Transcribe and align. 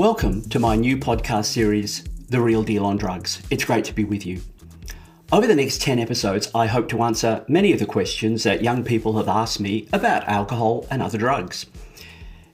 Welcome 0.00 0.48
to 0.48 0.58
my 0.58 0.76
new 0.76 0.96
podcast 0.96 1.44
series, 1.44 2.04
The 2.30 2.40
Real 2.40 2.62
Deal 2.62 2.86
on 2.86 2.96
Drugs. 2.96 3.42
It's 3.50 3.66
great 3.66 3.84
to 3.84 3.92
be 3.92 4.04
with 4.04 4.24
you. 4.24 4.40
Over 5.30 5.46
the 5.46 5.54
next 5.54 5.82
10 5.82 5.98
episodes, 5.98 6.50
I 6.54 6.68
hope 6.68 6.88
to 6.88 7.02
answer 7.02 7.44
many 7.48 7.74
of 7.74 7.80
the 7.80 7.84
questions 7.84 8.44
that 8.44 8.62
young 8.62 8.82
people 8.82 9.18
have 9.18 9.28
asked 9.28 9.60
me 9.60 9.88
about 9.92 10.26
alcohol 10.26 10.86
and 10.90 11.02
other 11.02 11.18
drugs. 11.18 11.66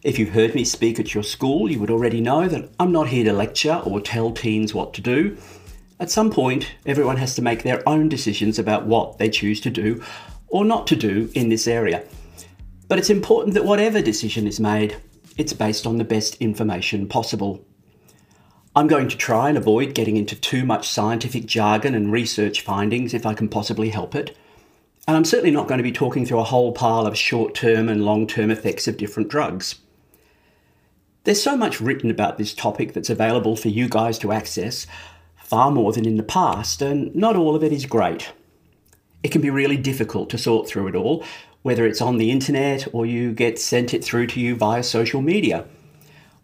If 0.02 0.18
you've 0.18 0.34
heard 0.34 0.56
me 0.56 0.64
speak 0.64 0.98
at 0.98 1.14
your 1.14 1.22
school, 1.22 1.70
you 1.70 1.78
would 1.78 1.88
already 1.88 2.20
know 2.20 2.48
that 2.48 2.68
I'm 2.80 2.90
not 2.90 3.06
here 3.06 3.22
to 3.22 3.32
lecture 3.32 3.80
or 3.84 4.00
tell 4.00 4.32
teens 4.32 4.74
what 4.74 4.92
to 4.94 5.00
do. 5.00 5.36
At 6.00 6.10
some 6.10 6.32
point, 6.32 6.72
everyone 6.84 7.18
has 7.18 7.36
to 7.36 7.42
make 7.42 7.62
their 7.62 7.88
own 7.88 8.08
decisions 8.08 8.58
about 8.58 8.86
what 8.86 9.18
they 9.18 9.30
choose 9.30 9.60
to 9.60 9.70
do 9.70 10.02
or 10.48 10.64
not 10.64 10.88
to 10.88 10.96
do 10.96 11.30
in 11.34 11.48
this 11.48 11.68
area. 11.68 12.02
But 12.88 12.98
it's 12.98 13.10
important 13.10 13.54
that 13.54 13.64
whatever 13.64 14.02
decision 14.02 14.48
is 14.48 14.58
made, 14.58 14.96
it's 15.36 15.52
based 15.52 15.86
on 15.86 15.98
the 15.98 16.04
best 16.04 16.36
information 16.36 17.08
possible. 17.08 17.64
I'm 18.74 18.86
going 18.86 19.08
to 19.08 19.16
try 19.16 19.48
and 19.48 19.56
avoid 19.56 19.94
getting 19.94 20.16
into 20.16 20.36
too 20.36 20.64
much 20.64 20.88
scientific 20.88 21.46
jargon 21.46 21.94
and 21.94 22.12
research 22.12 22.60
findings 22.60 23.14
if 23.14 23.24
I 23.24 23.34
can 23.34 23.48
possibly 23.48 23.88
help 23.88 24.14
it. 24.14 24.36
And 25.08 25.16
I'm 25.16 25.24
certainly 25.24 25.50
not 25.50 25.68
going 25.68 25.78
to 25.78 25.84
be 25.84 25.92
talking 25.92 26.26
through 26.26 26.40
a 26.40 26.44
whole 26.44 26.72
pile 26.72 27.06
of 27.06 27.16
short 27.16 27.54
term 27.54 27.88
and 27.88 28.04
long 28.04 28.26
term 28.26 28.50
effects 28.50 28.88
of 28.88 28.96
different 28.96 29.30
drugs. 29.30 29.76
There's 31.24 31.42
so 31.42 31.56
much 31.56 31.80
written 31.80 32.10
about 32.10 32.38
this 32.38 32.54
topic 32.54 32.92
that's 32.92 33.10
available 33.10 33.56
for 33.56 33.68
you 33.68 33.88
guys 33.88 34.18
to 34.20 34.32
access, 34.32 34.86
far 35.36 35.70
more 35.70 35.92
than 35.92 36.06
in 36.06 36.16
the 36.16 36.22
past, 36.22 36.82
and 36.82 37.14
not 37.14 37.34
all 37.34 37.56
of 37.56 37.64
it 37.64 37.72
is 37.72 37.86
great. 37.86 38.32
It 39.22 39.32
can 39.32 39.40
be 39.40 39.50
really 39.50 39.76
difficult 39.76 40.30
to 40.30 40.38
sort 40.38 40.68
through 40.68 40.88
it 40.88 40.94
all, 40.94 41.24
whether 41.66 41.84
it's 41.84 42.00
on 42.00 42.16
the 42.16 42.30
internet 42.30 42.86
or 42.92 43.04
you 43.04 43.32
get 43.32 43.58
sent 43.58 43.92
it 43.92 44.04
through 44.04 44.24
to 44.28 44.38
you 44.38 44.54
via 44.54 44.84
social 44.84 45.20
media. 45.20 45.66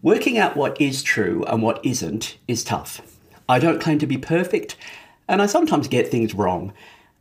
Working 0.02 0.36
out 0.36 0.56
what 0.56 0.80
is 0.80 1.00
true 1.00 1.44
and 1.44 1.62
what 1.62 1.78
isn't 1.86 2.38
is 2.48 2.64
tough. 2.64 3.00
I 3.48 3.60
don't 3.60 3.80
claim 3.80 4.00
to 4.00 4.06
be 4.08 4.18
perfect, 4.18 4.74
and 5.28 5.40
I 5.40 5.46
sometimes 5.46 5.86
get 5.86 6.08
things 6.08 6.34
wrong, 6.34 6.72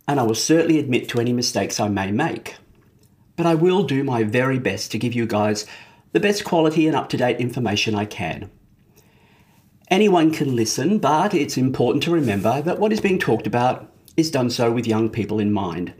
and 0.07 0.19
I 0.19 0.23
will 0.23 0.33
certainly 0.33 0.79
admit 0.79 1.09
to 1.09 1.19
any 1.19 1.31
mistakes 1.31 1.79
I 1.79 1.89
may 1.89 2.09
make. 2.09 2.55
But 3.35 3.45
I 3.45 3.53
will 3.53 3.83
do 3.83 4.03
my 4.03 4.23
very 4.23 4.57
best 4.57 4.89
to 4.93 4.97
give 4.97 5.13
you 5.13 5.27
guys 5.27 5.67
the 6.11 6.19
best 6.19 6.43
quality 6.43 6.87
and 6.87 6.95
up 6.95 7.07
to 7.09 7.17
date 7.17 7.37
information 7.39 7.93
I 7.93 8.05
can. 8.05 8.49
Anyone 9.91 10.31
can 10.31 10.55
listen, 10.55 10.97
but 10.97 11.35
it's 11.35 11.55
important 11.55 12.01
to 12.05 12.11
remember 12.11 12.63
that 12.63 12.79
what 12.79 12.93
is 12.93 12.99
being 12.99 13.19
talked 13.19 13.45
about 13.45 13.93
is 14.17 14.31
done 14.31 14.49
so 14.49 14.71
with 14.71 14.87
young 14.87 15.07
people 15.07 15.37
in 15.37 15.51
mind. 15.51 15.93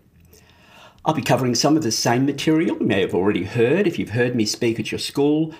I'll 1.03 1.15
be 1.15 1.23
covering 1.23 1.55
some 1.55 1.75
of 1.75 1.81
the 1.81 1.91
same 1.91 2.27
material 2.27 2.77
you 2.77 2.85
may 2.85 3.01
have 3.01 3.15
already 3.15 3.43
heard 3.43 3.87
if 3.87 3.97
you've 3.97 4.11
heard 4.11 4.35
me 4.35 4.45
speak 4.45 4.79
at 4.79 4.91
your 4.91 4.99
school, 4.99 5.51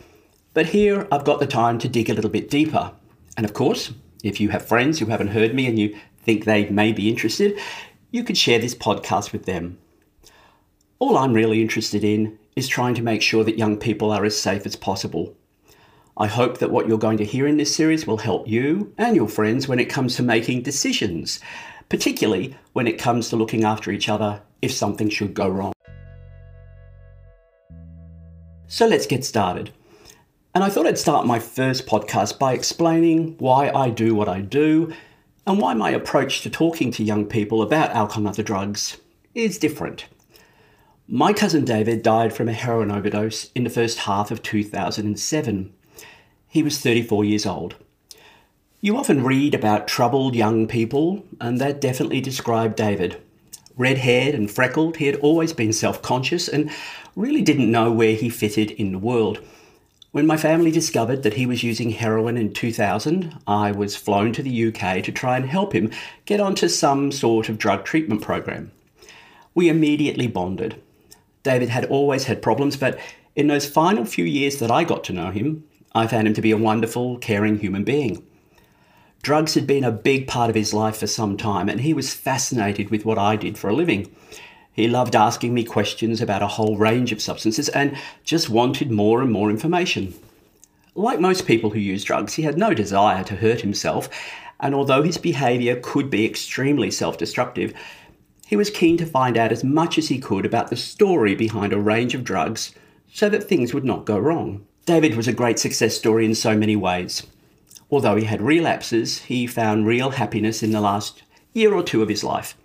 but 0.54 0.68
here 0.68 1.08
I've 1.12 1.26
got 1.26 1.40
the 1.40 1.48
time 1.48 1.80
to 1.80 1.90
dig 1.90 2.12
a 2.12 2.14
little 2.14 2.30
bit 2.30 2.48
deeper. 2.48 2.94
And 3.36 3.44
of 3.44 3.54
course, 3.54 3.92
if 4.24 4.40
you 4.40 4.50
have 4.50 4.68
friends 4.68 5.00
who 5.00 5.08
haven't 5.08 5.30
heard 5.30 5.56
me 5.56 5.66
and 5.66 5.80
you 5.80 5.98
think 6.22 6.46
they 6.46 6.70
may 6.70 6.92
be 6.94 7.10
interested, 7.10 7.58
you 8.12 8.24
could 8.24 8.38
share 8.38 8.60
this 8.60 8.76
podcast 8.76 9.32
with 9.32 9.46
them. 9.46 9.80
All 11.00 11.18
I'm 11.18 11.34
really 11.34 11.60
interested 11.60 12.04
in 12.04 12.38
is 12.56 12.68
trying 12.68 12.94
to 12.94 13.02
make 13.02 13.24
sure 13.24 13.44
that 13.44 13.58
young 13.58 13.78
people 13.78 14.12
are 14.12 14.26
as 14.26 14.38
safe 14.38 14.68
as 14.68 14.76
possible. 14.76 15.36
I 16.16 16.28
hope 16.28 16.60
that 16.60 16.70
what 16.70 16.88
you're 16.88 17.00
going 17.00 17.18
to 17.18 17.26
hear 17.26 17.48
in 17.48 17.58
this 17.58 17.76
series 17.76 18.06
will 18.06 18.18
help 18.18 18.48
you 18.48 18.94
and 18.96 19.16
your 19.16 19.30
friends 19.30 19.68
when 19.68 19.80
it 19.80 19.86
comes 19.86 20.16
to 20.18 20.24
making 20.24 20.62
decisions, 20.62 21.40
particularly 21.92 22.56
when 22.72 22.88
it 22.88 22.98
comes 22.98 23.28
to 23.28 23.36
looking 23.36 23.66
after 23.66 23.92
each 23.92 24.08
other 24.08 24.42
if 24.62 24.72
something 24.72 25.10
should 25.10 25.34
go 25.34 25.50
wrong. 25.50 25.74
So 28.68 28.88
let's 28.88 29.06
get 29.06 29.26
started. 29.26 29.74
And 30.56 30.64
I 30.64 30.70
thought 30.70 30.88
I'd 30.88 30.98
start 30.98 31.28
my 31.28 31.38
first 31.38 31.86
podcast 31.86 32.40
by 32.40 32.54
explaining 32.54 33.36
why 33.40 33.72
I 33.72 33.90
do 33.90 34.16
what 34.16 34.30
I 34.30 34.40
do 34.40 34.94
and 35.46 35.60
why 35.60 35.74
my 35.74 35.90
approach 35.90 36.44
to 36.44 36.50
talking 36.50 36.92
to 36.92 37.04
young 37.04 37.26
people 37.26 37.62
about 37.62 37.90
alcohol 37.90 38.22
and 38.22 38.28
other 38.30 38.42
drugs 38.42 38.96
is 39.36 39.58
different. 39.58 40.06
My 41.10 41.34
cousin 41.34 41.66
David 41.66 42.04
died 42.04 42.32
from 42.32 42.48
a 42.48 42.54
heroin 42.54 42.90
overdose 42.90 43.52
in 43.52 43.66
the 43.66 43.70
first 43.70 43.98
half 43.98 44.32
of 44.32 44.42
2007. 44.42 45.74
He 46.48 46.64
was 46.64 46.80
34 46.80 47.26
years 47.26 47.46
old. 47.46 47.76
You 48.84 48.98
often 48.98 49.24
read 49.24 49.54
about 49.54 49.88
troubled 49.88 50.34
young 50.34 50.68
people, 50.68 51.24
and 51.40 51.62
that 51.62 51.80
definitely 51.80 52.20
described 52.20 52.76
David. 52.76 53.22
Red 53.78 54.00
haired 54.00 54.34
and 54.34 54.50
freckled, 54.50 54.98
he 54.98 55.06
had 55.06 55.18
always 55.18 55.54
been 55.54 55.72
self 55.72 56.02
conscious 56.02 56.48
and 56.48 56.72
really 57.16 57.44
didn't 57.44 57.70
know 57.70 57.92
where 57.92 58.16
he 58.16 58.28
fitted 58.28 58.72
in 58.72 58.92
the 58.92 58.98
world. 58.98 59.40
When 60.10 60.26
my 60.26 60.36
family 60.36 60.72
discovered 60.72 61.22
that 61.22 61.36
he 61.36 61.46
was 61.46 61.62
using 61.62 61.92
heroin 61.92 62.38
in 62.38 62.54
2000, 62.54 63.38
I 63.46 63.72
was 63.72 63.96
flown 63.96 64.34
to 64.34 64.42
the 64.42 64.70
UK 64.70 65.04
to 65.04 65.12
try 65.12 65.38
and 65.38 65.46
help 65.46 65.74
him 65.74 65.92
get 66.26 66.40
onto 66.40 66.68
some 66.68 67.12
sort 67.12 67.50
of 67.50 67.60
drug 67.60 67.86
treatment 67.86 68.24
program. 68.24 68.72
We 69.54 69.70
immediately 69.70 70.26
bonded. 70.26 70.82
David 71.44 71.70
had 71.70 71.86
always 71.86 72.24
had 72.24 72.42
problems, 72.42 72.78
but 72.78 72.98
in 73.36 73.46
those 73.46 73.70
final 73.70 74.06
few 74.06 74.26
years 74.26 74.58
that 74.58 74.72
I 74.72 74.86
got 74.86 75.04
to 75.04 75.14
know 75.14 75.30
him, 75.30 75.66
I 75.94 76.08
found 76.08 76.28
him 76.28 76.34
to 76.34 76.42
be 76.42 76.50
a 76.50 76.58
wonderful, 76.58 77.20
caring 77.20 77.60
human 77.60 77.84
being. 77.84 78.26
Drugs 79.22 79.54
had 79.54 79.68
been 79.68 79.84
a 79.84 79.92
big 79.92 80.28
part 80.28 80.50
of 80.50 80.56
his 80.56 80.74
life 80.74 80.98
for 80.98 81.06
some 81.06 81.38
time, 81.38 81.70
and 81.70 81.82
he 81.82 81.94
was 81.94 82.14
fascinated 82.14 82.90
with 82.90 83.06
what 83.06 83.20
I 83.20 83.36
did 83.36 83.56
for 83.56 83.70
a 83.70 83.76
living. 83.76 84.14
He 84.74 84.88
loved 84.88 85.16
asking 85.16 85.54
me 85.54 85.64
questions 85.64 86.22
about 86.22 86.42
a 86.42 86.48
whole 86.48 86.76
range 86.76 87.12
of 87.12 87.22
substances 87.22 87.70
and 87.70 87.96
just 88.24 88.50
wanted 88.50 88.90
more 88.90 89.22
and 89.22 89.32
more 89.32 89.52
information. 89.52 90.16
Like 90.96 91.20
most 91.20 91.46
people 91.46 91.70
who 91.70 91.80
use 91.80 92.04
drugs, 92.04 92.34
he 92.34 92.44
had 92.44 92.58
no 92.58 92.74
desire 92.74 93.24
to 93.26 93.36
hurt 93.36 93.62
himself, 93.62 94.10
and 94.60 94.74
although 94.74 95.04
his 95.04 95.20
behaviour 95.20 95.80
could 95.82 96.10
be 96.10 96.26
extremely 96.26 96.90
self 96.90 97.18
destructive, 97.18 97.76
he 98.48 98.56
was 98.56 98.72
keen 98.72 98.98
to 98.98 99.06
find 99.06 99.38
out 99.38 99.52
as 99.52 99.64
much 99.64 100.00
as 100.00 100.08
he 100.08 100.20
could 100.20 100.46
about 100.46 100.70
the 100.70 100.76
story 100.76 101.36
behind 101.36 101.74
a 101.74 101.80
range 101.80 102.16
of 102.16 102.24
drugs 102.24 102.74
so 103.14 103.30
that 103.30 103.44
things 103.44 103.74
would 103.74 103.86
not 103.86 104.06
go 104.06 104.18
wrong. 104.18 104.66
David 104.86 105.16
was 105.16 105.28
a 105.28 105.34
great 105.34 105.60
success 105.60 105.96
story 105.96 106.26
in 106.26 106.34
so 106.34 106.58
many 106.58 106.76
ways. 106.76 107.26
Although 107.92 108.16
he 108.16 108.24
had 108.24 108.42
relapses, 108.42 109.24
he 109.24 109.46
found 109.46 109.86
real 109.86 110.12
happiness 110.12 110.64
in 110.64 110.72
the 110.72 110.80
last 110.80 111.24
year 111.54 111.74
or 111.74 111.84
two 111.84 112.02
of 112.02 112.08
his 112.08 112.24
life. 112.24 112.58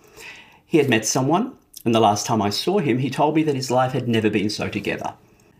He 0.64 0.78
had 0.78 0.88
met 0.88 1.04
someone, 1.04 1.54
and 1.84 1.92
the 1.92 2.00
last 2.00 2.26
time 2.26 2.40
I 2.40 2.50
saw 2.50 2.78
him, 2.78 2.98
he 2.98 3.10
told 3.10 3.34
me 3.34 3.42
that 3.42 3.56
his 3.56 3.70
life 3.70 3.92
had 3.92 4.08
never 4.08 4.30
been 4.30 4.48
so 4.48 4.68
together. 4.68 5.14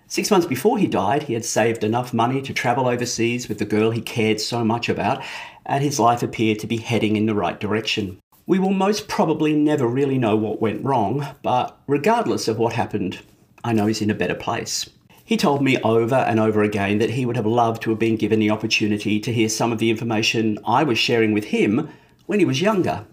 Six 0.09 0.31
months 0.31 0.47
before 0.47 0.79
he 0.79 0.87
died, 0.87 1.25
he 1.25 1.35
had 1.35 1.45
saved 1.45 1.83
enough 1.83 2.15
money 2.15 2.41
to 2.43 2.55
travel 2.55 2.87
overseas 2.87 3.49
with 3.49 3.59
the 3.59 3.65
girl 3.65 3.91
he 3.91 4.01
cared 4.01 4.41
so 4.41 4.65
much 4.65 4.89
about, 4.89 5.21
and 5.65 5.83
his 5.83 5.99
life 5.99 6.23
appeared 6.23 6.61
to 6.61 6.69
be 6.69 6.77
heading 6.77 7.17
in 7.17 7.27
the 7.27 7.35
right 7.35 7.59
direction. 7.59 8.21
We 8.47 8.61
will 8.61 8.73
most 8.73 9.09
probably 9.09 9.53
never 9.53 9.89
really 9.89 10.17
know 10.17 10.37
what 10.37 10.61
went 10.61 10.85
wrong, 10.85 11.27
but 11.43 11.77
regardless 11.89 12.47
of 12.47 12.59
what 12.59 12.75
happened, 12.75 13.19
I 13.65 13.73
know 13.73 13.87
he's 13.87 14.01
in 14.01 14.11
a 14.11 14.15
better 14.15 14.37
place. 14.37 14.89
He 15.27 15.37
told 15.37 15.61
me 15.61 15.77
over 15.79 16.15
and 16.15 16.39
over 16.39 16.63
again 16.63 16.99
that 16.99 17.11
he 17.11 17.27
would 17.27 17.35
have 17.35 17.47
loved 17.47 17.83
to 17.83 17.91
have 17.91 17.99
been 17.99 18.15
given 18.15 18.39
the 18.39 18.51
opportunity 18.51 19.19
to 19.19 19.33
hear 19.33 19.49
some 19.49 19.73
of 19.73 19.81
the 19.81 19.91
information 19.91 20.57
I 20.65 20.85
was 20.85 21.01
sharing 21.01 21.33
with 21.33 21.47
him 21.47 21.89
when 22.27 22.39
he 22.39 22.45
was 22.45 22.63
younger. 22.63 23.05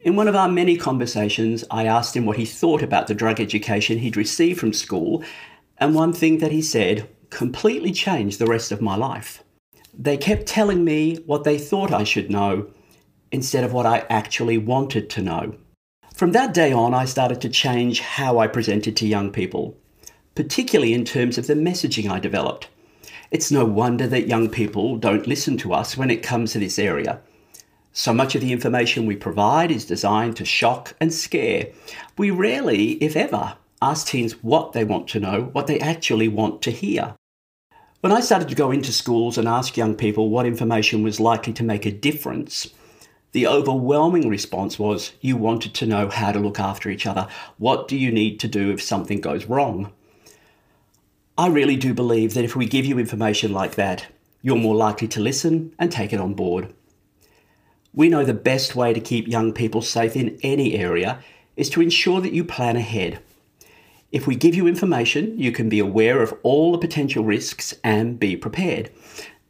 In 0.00 0.16
one 0.16 0.26
of 0.26 0.34
our 0.34 0.48
many 0.48 0.78
conversations, 0.78 1.64
I 1.70 1.84
asked 1.84 2.16
him 2.16 2.24
what 2.24 2.38
he 2.38 2.46
thought 2.46 2.82
about 2.82 3.08
the 3.08 3.14
drug 3.14 3.40
education 3.40 3.98
he'd 3.98 4.16
received 4.16 4.58
from 4.58 4.72
school, 4.72 5.22
and 5.76 5.94
one 5.94 6.14
thing 6.14 6.38
that 6.38 6.50
he 6.50 6.62
said 6.62 7.06
completely 7.28 7.92
changed 7.92 8.38
the 8.38 8.46
rest 8.46 8.72
of 8.72 8.80
my 8.80 8.96
life. 8.96 9.44
They 9.92 10.16
kept 10.16 10.46
telling 10.46 10.82
me 10.82 11.16
what 11.26 11.44
they 11.44 11.58
thought 11.58 11.92
I 11.92 12.04
should 12.04 12.30
know 12.30 12.70
instead 13.30 13.64
of 13.64 13.74
what 13.74 13.84
I 13.84 14.06
actually 14.08 14.56
wanted 14.56 15.10
to 15.10 15.20
know. 15.20 15.56
From 16.14 16.32
that 16.32 16.54
day 16.54 16.72
on, 16.72 16.94
I 16.94 17.04
started 17.04 17.42
to 17.42 17.50
change 17.50 18.00
how 18.00 18.38
I 18.38 18.46
presented 18.46 18.96
to 18.96 19.06
young 19.06 19.30
people 19.30 19.76
particularly 20.34 20.92
in 20.92 21.04
terms 21.04 21.38
of 21.38 21.46
the 21.46 21.54
messaging 21.54 22.10
I 22.10 22.18
developed. 22.18 22.68
It's 23.30 23.50
no 23.50 23.64
wonder 23.64 24.06
that 24.06 24.28
young 24.28 24.48
people 24.48 24.96
don't 24.96 25.26
listen 25.26 25.56
to 25.58 25.72
us 25.72 25.96
when 25.96 26.10
it 26.10 26.22
comes 26.22 26.52
to 26.52 26.58
this 26.58 26.78
area. 26.78 27.20
So 27.92 28.12
much 28.14 28.34
of 28.34 28.40
the 28.40 28.52
information 28.52 29.06
we 29.06 29.16
provide 29.16 29.70
is 29.70 29.84
designed 29.84 30.36
to 30.36 30.44
shock 30.44 30.94
and 31.00 31.12
scare. 31.12 31.68
We 32.16 32.30
rarely, 32.30 32.92
if 33.02 33.16
ever, 33.16 33.56
ask 33.82 34.06
teens 34.06 34.42
what 34.42 34.72
they 34.72 34.84
want 34.84 35.08
to 35.08 35.20
know, 35.20 35.50
what 35.52 35.66
they 35.66 35.78
actually 35.78 36.28
want 36.28 36.62
to 36.62 36.70
hear. 36.70 37.14
When 38.00 38.12
I 38.12 38.20
started 38.20 38.48
to 38.48 38.54
go 38.54 38.70
into 38.70 38.92
schools 38.92 39.38
and 39.38 39.46
ask 39.46 39.76
young 39.76 39.94
people 39.94 40.30
what 40.30 40.46
information 40.46 41.02
was 41.02 41.20
likely 41.20 41.52
to 41.52 41.62
make 41.62 41.86
a 41.86 41.92
difference, 41.92 42.68
the 43.32 43.46
overwhelming 43.46 44.28
response 44.28 44.78
was 44.78 45.12
you 45.20 45.36
wanted 45.36 45.72
to 45.74 45.86
know 45.86 46.08
how 46.08 46.32
to 46.32 46.38
look 46.38 46.58
after 46.58 46.90
each 46.90 47.06
other. 47.06 47.28
What 47.58 47.88
do 47.88 47.96
you 47.96 48.10
need 48.10 48.40
to 48.40 48.48
do 48.48 48.70
if 48.70 48.82
something 48.82 49.20
goes 49.20 49.46
wrong? 49.46 49.92
I 51.42 51.48
really 51.48 51.74
do 51.74 51.92
believe 51.92 52.34
that 52.34 52.44
if 52.44 52.54
we 52.54 52.66
give 52.66 52.84
you 52.84 53.00
information 53.00 53.52
like 53.52 53.74
that, 53.74 54.06
you're 54.42 54.54
more 54.54 54.76
likely 54.76 55.08
to 55.08 55.20
listen 55.20 55.74
and 55.76 55.90
take 55.90 56.12
it 56.12 56.20
on 56.20 56.34
board. 56.34 56.72
We 57.92 58.08
know 58.08 58.24
the 58.24 58.32
best 58.32 58.76
way 58.76 58.92
to 58.92 59.00
keep 59.00 59.26
young 59.26 59.52
people 59.52 59.82
safe 59.82 60.14
in 60.14 60.38
any 60.44 60.76
area 60.76 61.18
is 61.56 61.68
to 61.70 61.80
ensure 61.80 62.20
that 62.20 62.32
you 62.32 62.44
plan 62.44 62.76
ahead. 62.76 63.18
If 64.12 64.24
we 64.24 64.36
give 64.36 64.54
you 64.54 64.68
information, 64.68 65.36
you 65.36 65.50
can 65.50 65.68
be 65.68 65.80
aware 65.80 66.22
of 66.22 66.32
all 66.44 66.70
the 66.70 66.78
potential 66.78 67.24
risks 67.24 67.74
and 67.82 68.20
be 68.20 68.36
prepared. 68.36 68.92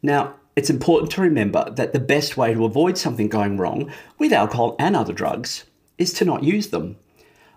Now, 0.01 0.33
it's 0.55 0.71
important 0.71 1.11
to 1.11 1.21
remember 1.21 1.69
that 1.69 1.93
the 1.93 1.99
best 1.99 2.35
way 2.35 2.55
to 2.55 2.65
avoid 2.65 2.97
something 2.97 3.29
going 3.29 3.57
wrong 3.57 3.91
with 4.17 4.33
alcohol 4.33 4.75
and 4.79 4.95
other 4.95 5.13
drugs 5.13 5.65
is 5.99 6.11
to 6.13 6.25
not 6.25 6.41
use 6.41 6.69
them. 6.69 6.95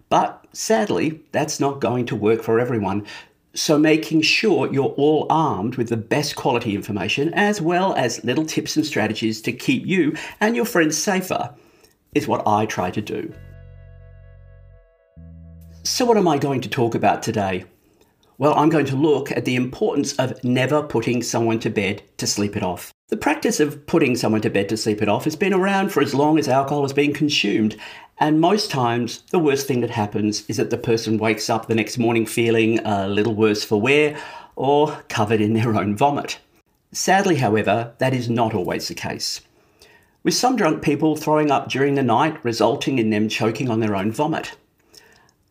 But 0.09 0.45
sadly, 0.53 1.23
that's 1.33 1.59
not 1.59 1.81
going 1.81 2.07
to 2.07 2.17
work 2.17 2.43
for 2.43 2.61
everyone. 2.61 3.07
So, 3.57 3.79
making 3.79 4.21
sure 4.21 4.71
you're 4.71 4.95
all 4.99 5.27
armed 5.31 5.77
with 5.77 5.89
the 5.89 5.97
best 5.97 6.37
quality 6.37 6.75
information, 6.75 7.33
as 7.33 7.59
well 7.59 7.95
as 7.95 8.23
little 8.23 8.45
tips 8.45 8.77
and 8.77 8.85
strategies 8.85 9.41
to 9.41 9.51
keep 9.51 9.87
you 9.87 10.15
and 10.41 10.55
your 10.55 10.67
friends 10.67 10.99
safer, 10.99 11.55
is 12.15 12.29
what 12.29 12.47
I 12.47 12.67
try 12.67 12.91
to 12.91 13.01
do. 13.01 13.33
So, 15.85 16.05
what 16.05 16.19
am 16.19 16.29
I 16.29 16.37
going 16.37 16.61
to 16.61 16.69
talk 16.69 16.95
about 16.95 17.23
today? 17.23 17.65
Well, 18.37 18.53
I'm 18.55 18.69
going 18.69 18.85
to 18.87 18.97
look 18.97 19.33
at 19.33 19.47
the 19.47 19.57
importance 19.57 20.13
of 20.17 20.45
never 20.45 20.83
putting 20.83 21.23
someone 21.23 21.59
to 21.61 21.71
bed 21.71 22.03
to 22.19 22.27
sleep 22.27 22.59
it 22.59 22.63
off. 22.63 22.93
The 23.09 23.17
practice 23.17 23.59
of 23.61 23.87
putting 23.87 24.17
someone 24.17 24.43
to 24.43 24.51
bed 24.51 24.69
to 24.69 24.77
sleep 24.77 25.01
it 25.01 25.09
off 25.09 25.25
has 25.25 25.37
been 25.37 25.55
around 25.55 25.93
for 25.93 26.03
as 26.03 26.13
long 26.13 26.39
as 26.39 26.47
alcohol 26.47 26.83
has 26.83 26.93
been 26.93 27.15
consumed, 27.15 27.79
and 28.19 28.41
most 28.41 28.71
times 28.71 29.23
the 29.31 29.39
worst 29.39 29.67
thing 29.67 29.81
that 29.81 29.91
happens 29.91 30.45
is 30.49 30.57
that 30.57 30.71
the 30.71 30.79
person 30.79 31.19
wakes 31.19 31.51
up 31.51 31.67
the 31.67 31.75
next 31.75 31.99
morning 31.99 32.27
feeling 32.27 32.79
a 32.85 33.09
little 33.09 33.35
worse 33.35 33.63
for 33.63 33.81
wear 33.81 34.19
or 34.55 35.03
covered 35.09 35.41
in 35.41 35.53
their 35.53 35.75
own 35.77 35.97
vomit. 35.97 36.39
Sadly, 36.93 37.37
however, 37.37 37.93
that 37.99 38.15
is 38.15 38.31
not 38.31 38.55
always 38.55 38.89
the 38.89 38.95
case. 38.95 39.43
With 40.23 40.35
some 40.35 40.57
drunk 40.57 40.83
people 40.83 41.15
throwing 41.15 41.51
up 41.51 41.69
during 41.69 41.95
the 41.95 42.03
night, 42.03 42.43
resulting 42.43 42.99
in 42.99 43.11
them 43.11 43.29
choking 43.29 43.71
on 43.71 43.81
their 43.81 43.95
own 43.95 44.11
vomit. 44.11 44.57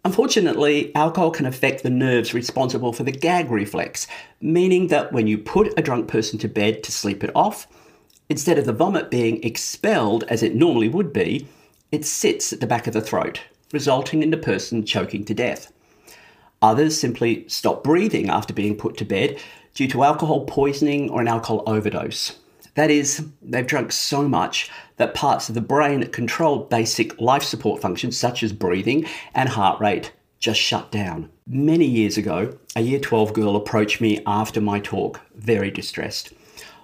Unfortunately, 0.04 0.94
alcohol 0.96 1.32
can 1.32 1.46
affect 1.46 1.82
the 1.82 1.90
nerves 1.90 2.34
responsible 2.34 2.94
for 2.94 3.04
the 3.04 3.12
gag 3.12 3.50
reflex, 3.50 4.06
meaning 4.42 4.88
that 4.88 5.14
when 5.14 5.28
you 5.28 5.38
put 5.38 5.74
a 5.78 5.82
drunk 5.82 6.08
person 6.08 6.38
to 6.40 6.48
bed 6.48 6.84
to 6.84 6.92
sleep 6.92 7.24
it 7.24 7.32
off, 7.34 7.68
instead 8.28 8.58
of 8.58 8.66
the 8.66 8.74
vomit 8.74 9.10
being 9.10 9.42
expelled 9.44 10.24
as 10.26 10.44
it 10.44 10.56
normally 10.56 10.90
would 10.90 11.14
be, 11.14 11.48
it 11.96 12.04
sits 12.04 12.52
at 12.52 12.60
the 12.60 12.68
back 12.68 12.88
of 12.88 12.94
the 12.94 13.00
throat, 13.00 13.40
resulting 13.72 14.22
in 14.22 14.30
the 14.30 14.38
person 14.38 14.86
choking 14.86 15.24
to 15.24 15.34
death. 15.34 15.72
Others 16.62 17.00
simply 17.00 17.48
stop 17.48 17.86
breathing 17.86 18.30
after 18.30 18.54
being 18.54 18.76
put 18.76 18.98
to 18.98 19.06
bed 19.06 19.40
due 19.74 19.88
to 19.88 20.04
alcohol 20.04 20.44
poisoning 20.44 21.10
or 21.10 21.22
an 21.22 21.30
alcohol 21.30 21.64
overdose. 21.66 22.38
That 22.74 22.92
is, 22.92 23.26
they've 23.42 23.66
drunk 23.66 23.94
so 23.94 24.28
much 24.28 24.70
that 24.98 25.14
parts 25.14 25.48
of 25.48 25.56
the 25.56 25.62
brain 25.62 26.02
that 26.02 26.12
control 26.12 26.66
basic 26.66 27.20
life 27.22 27.44
support 27.44 27.82
functions, 27.82 28.18
such 28.18 28.44
as 28.44 28.52
breathing 28.52 29.06
and 29.34 29.48
heart 29.48 29.80
rate, 29.80 30.12
just 30.40 30.60
shut 30.60 30.92
down. 30.92 31.30
Many 31.48 31.86
years 31.86 32.18
ago, 32.18 32.58
a 32.76 32.82
year 32.82 33.00
12 33.00 33.32
girl 33.32 33.56
approached 33.56 34.02
me 34.02 34.22
after 34.28 34.60
my 34.60 34.82
talk, 34.82 35.22
very 35.36 35.72
distressed. 35.72 36.34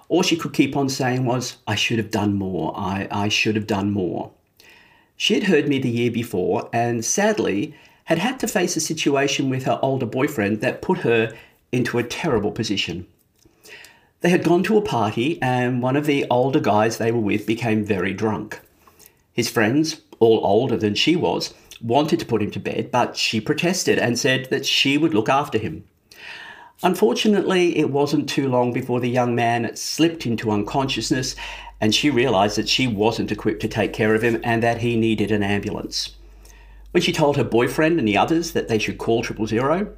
All 0.08 0.22
she 0.22 0.38
could 0.38 0.54
keep 0.54 0.74
on 0.74 0.88
saying 0.88 1.26
was, 1.26 1.58
I 1.66 1.74
should 1.74 1.98
have 1.98 2.10
done 2.10 2.34
more, 2.34 2.72
I, 2.74 3.08
I 3.10 3.28
should 3.28 3.56
have 3.56 3.66
done 3.66 3.90
more. 3.90 4.30
She 5.16 5.34
had 5.34 5.44
heard 5.44 5.68
me 5.68 5.78
the 5.78 5.90
year 5.90 6.10
before 6.10 6.68
and 6.72 7.04
sadly 7.04 7.74
had 8.04 8.18
had 8.18 8.40
to 8.40 8.48
face 8.48 8.76
a 8.76 8.80
situation 8.80 9.48
with 9.48 9.64
her 9.64 9.78
older 9.82 10.06
boyfriend 10.06 10.60
that 10.60 10.82
put 10.82 10.98
her 10.98 11.32
into 11.70 11.98
a 11.98 12.02
terrible 12.02 12.50
position. 12.52 13.06
They 14.20 14.30
had 14.30 14.44
gone 14.44 14.62
to 14.64 14.76
a 14.76 14.82
party, 14.82 15.40
and 15.42 15.82
one 15.82 15.96
of 15.96 16.06
the 16.06 16.24
older 16.30 16.60
guys 16.60 16.98
they 16.98 17.10
were 17.10 17.20
with 17.20 17.44
became 17.46 17.84
very 17.84 18.12
drunk. 18.12 18.60
His 19.32 19.50
friends, 19.50 20.02
all 20.20 20.40
older 20.44 20.76
than 20.76 20.94
she 20.94 21.16
was, 21.16 21.54
wanted 21.80 22.20
to 22.20 22.26
put 22.26 22.42
him 22.42 22.50
to 22.52 22.60
bed, 22.60 22.92
but 22.92 23.16
she 23.16 23.40
protested 23.40 23.98
and 23.98 24.18
said 24.18 24.48
that 24.50 24.64
she 24.64 24.96
would 24.96 25.14
look 25.14 25.28
after 25.28 25.58
him. 25.58 25.84
Unfortunately, 26.84 27.76
it 27.78 27.90
wasn't 27.90 28.28
too 28.28 28.48
long 28.48 28.72
before 28.72 29.00
the 29.00 29.10
young 29.10 29.34
man 29.34 29.74
slipped 29.76 30.26
into 30.26 30.50
unconsciousness, 30.50 31.34
and 31.82 31.92
she 31.92 32.08
realised 32.10 32.56
that 32.56 32.68
she 32.68 32.86
wasn't 32.86 33.32
equipped 33.32 33.60
to 33.60 33.68
take 33.68 33.92
care 33.92 34.14
of 34.14 34.22
him 34.22 34.40
and 34.44 34.62
that 34.62 34.78
he 34.78 34.96
needed 34.96 35.32
an 35.32 35.42
ambulance. 35.42 36.16
When 36.92 37.02
she 37.02 37.12
told 37.12 37.36
her 37.36 37.44
boyfriend 37.44 37.98
and 37.98 38.06
the 38.06 38.16
others 38.16 38.52
that 38.52 38.68
they 38.68 38.78
should 38.78 38.98
call 38.98 39.22
triple 39.22 39.48
zero, 39.48 39.92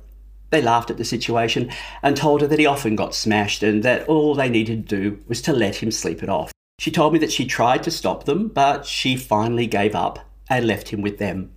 they 0.48 0.62
laughed 0.62 0.90
at 0.90 0.96
the 0.96 1.04
situation 1.04 1.70
and 2.02 2.16
told 2.16 2.40
her 2.40 2.46
that 2.46 2.58
he 2.58 2.64
often 2.64 2.96
got 2.96 3.14
smashed 3.14 3.62
and 3.62 3.82
that 3.82 4.08
all 4.08 4.34
they 4.34 4.48
needed 4.48 4.88
to 4.88 4.96
do 4.96 5.18
was 5.28 5.42
to 5.42 5.52
let 5.52 5.76
him 5.76 5.90
sleep 5.90 6.22
it 6.22 6.30
off. 6.30 6.52
She 6.78 6.90
told 6.90 7.12
me 7.12 7.18
that 7.18 7.32
she 7.32 7.44
tried 7.44 7.82
to 7.82 7.90
stop 7.90 8.24
them, 8.24 8.48
but 8.48 8.86
she 8.86 9.14
finally 9.14 9.66
gave 9.66 9.94
up 9.94 10.20
and 10.48 10.66
left 10.66 10.88
him 10.88 11.02
with 11.02 11.18
them. 11.18 11.52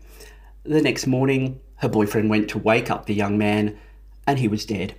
The 0.64 0.82
next 0.82 1.08
morning, 1.08 1.62
her 1.78 1.88
boyfriend 1.88 2.30
went 2.30 2.50
to 2.50 2.60
wake 2.60 2.92
up 2.92 3.06
the 3.06 3.16
young 3.16 3.38
man, 3.38 3.78
and 4.28 4.40
he 4.40 4.50
was 4.50 4.66
dead. 4.66 4.96